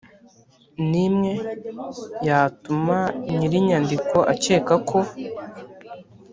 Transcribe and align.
n 0.89 0.91
imwe 1.05 1.31
yatuma 2.27 2.99
nyir 3.35 3.53
inyandiko 3.59 4.17
akeka 4.33 4.75
ko 4.89 4.99